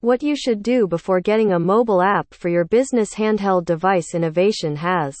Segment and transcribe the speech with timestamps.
[0.00, 4.76] What you should do before getting a mobile app for your business handheld device innovation
[4.76, 5.16] has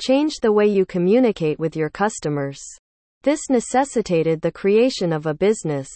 [0.00, 2.60] changed the way you communicate with your customers.
[3.22, 5.88] This necessitated the creation of a business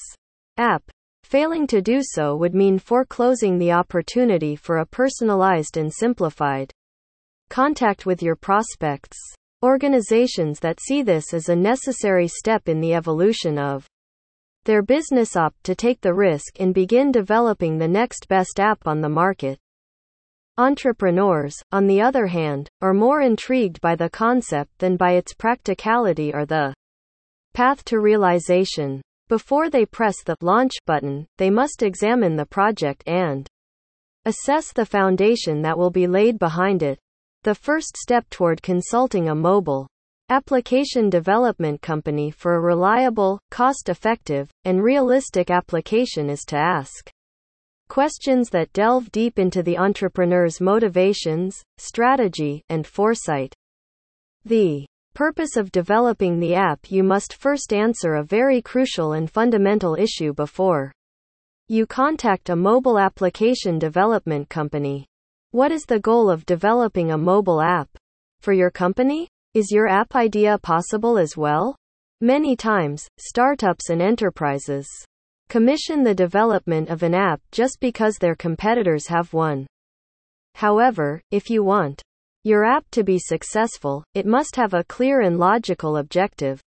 [0.56, 0.84] app.
[1.24, 6.72] Failing to do so would mean foreclosing the opportunity for a personalized and simplified
[7.48, 9.18] contact with your prospects.
[9.64, 13.84] Organizations that see this as a necessary step in the evolution of
[14.64, 19.00] their business opt to take the risk and begin developing the next best app on
[19.00, 19.58] the market.
[20.58, 26.35] Entrepreneurs, on the other hand, are more intrigued by the concept than by its practicality
[26.35, 26.75] or the
[27.54, 29.00] path to realization.
[29.29, 33.47] Before they press the launch button, they must examine the project and
[34.27, 36.98] assess the foundation that will be laid behind it.
[37.42, 39.86] The first step toward consulting a mobile
[40.30, 47.11] application development company for a reliable, cost effective, and realistic application is to ask
[47.88, 53.52] questions that delve deep into the entrepreneur's motivations, strategy, and foresight.
[54.44, 59.96] The purpose of developing the app you must first answer a very crucial and fundamental
[59.96, 60.92] issue before
[61.66, 65.08] you contact a mobile application development company.
[65.50, 67.88] What is the goal of developing a mobile app?
[68.40, 69.28] For your company?
[69.52, 71.74] Is your app idea possible as well?
[72.20, 74.86] Many times, startups and enterprises
[75.48, 79.66] commission the development of an app just because their competitors have one.
[80.54, 82.00] However, if you want
[82.44, 86.60] your app to be successful, it must have a clear and logical objective.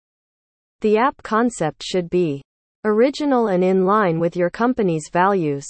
[0.80, 2.42] The app concept should be
[2.84, 5.68] original and in line with your company's values.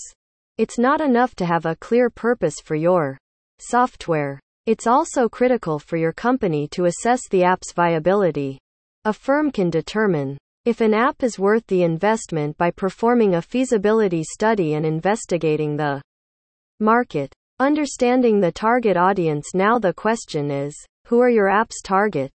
[0.57, 3.19] It's not enough to have a clear purpose for your
[3.59, 4.41] software.
[4.65, 8.59] It's also critical for your company to assess the app's viability.
[9.05, 14.23] A firm can determine if an app is worth the investment by performing a feasibility
[14.23, 16.01] study and investigating the
[16.79, 17.33] market.
[17.59, 20.77] Understanding the target audience Now the question is
[21.09, 22.31] who are your app's target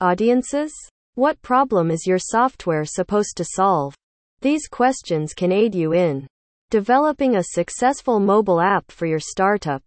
[0.00, 0.72] audiences?
[1.14, 3.94] What problem is your software supposed to solve?
[4.40, 6.26] These questions can aid you in
[6.70, 9.82] developing a successful mobile app for your startup.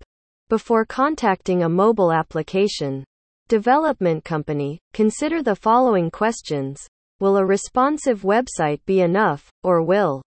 [0.49, 3.03] Before contacting a mobile application
[3.49, 6.87] development company, consider the following questions
[7.19, 10.21] Will a responsive website be enough, or will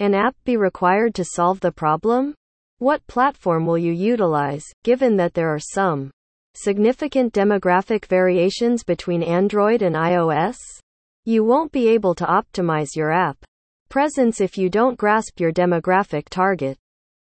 [0.00, 2.34] an app be required to solve the problem?
[2.76, 6.10] What platform will you utilize, given that there are some
[6.54, 10.56] significant demographic variations between Android and iOS?
[11.24, 13.38] You won't be able to optimize your app
[13.88, 16.76] presence if you don't grasp your demographic target.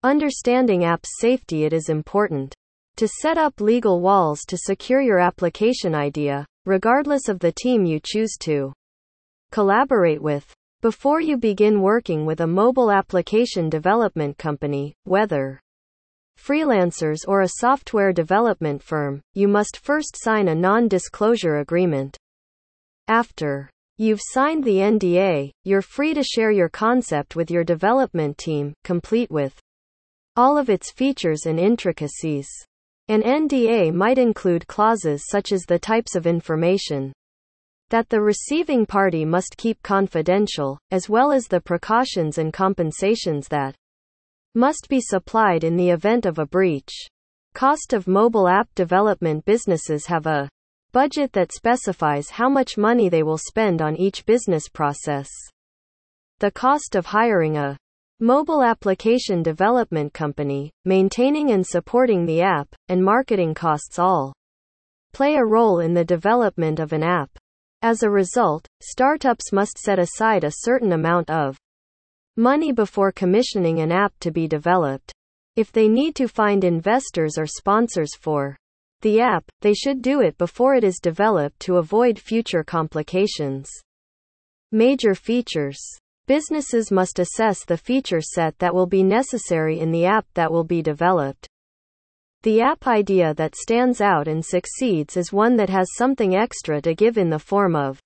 [0.05, 2.53] Understanding app's safety It is important
[2.97, 7.99] to set up legal walls to secure your application idea, regardless of the team you
[8.03, 8.71] choose to
[9.51, 10.53] collaborate with.
[10.83, 15.59] Before you begin working with a mobile application development company, whether
[16.39, 22.16] freelancers or a software development firm, you must first sign a non disclosure agreement.
[23.07, 28.75] After you've signed the NDA, you're free to share your concept with your development team,
[28.83, 29.59] complete with
[30.38, 32.47] all of its features and intricacies.
[33.07, 37.13] An NDA might include clauses such as the types of information
[37.90, 43.75] that the receiving party must keep confidential, as well as the precautions and compensations that
[44.56, 46.91] must be supplied in the event of a breach.
[47.53, 50.50] Cost of mobile app development businesses have a
[50.91, 55.29] budget that specifies how much money they will spend on each business process.
[56.40, 57.78] The cost of hiring a
[58.22, 64.34] mobile application development company, maintaining and supporting the app, and marketing costs all
[65.12, 67.30] play a role in the development of an app.
[67.81, 71.58] As a result, startups must set aside a certain amount of
[72.38, 75.12] money before commissioning an app to be developed.
[75.58, 78.56] If they need to find investors or sponsors for
[79.02, 83.70] the app, they should do it before it is developed to avoid future complications.
[84.72, 85.80] Major features.
[86.28, 90.64] Businesses must assess the feature set that will be necessary in the app that will
[90.64, 91.47] be developed.
[92.41, 96.96] The app idea that stands out and succeeds is one that has something extra to
[96.96, 97.99] give in the form of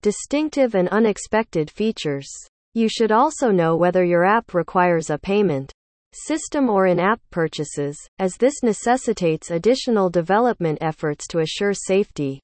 [0.00, 2.28] distinctive and unexpected features.
[2.74, 5.72] You should also know whether your app requires a payment
[6.12, 12.40] system or in app purchases, as this necessitates additional development efforts to assure safety.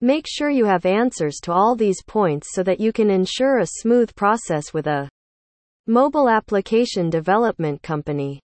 [0.00, 3.66] Make sure you have answers to all these points so that you can ensure a
[3.66, 5.08] smooth process with a
[5.88, 8.40] mobile application development company.